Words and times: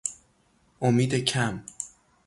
امید 0.81 1.15
کم 1.19 1.63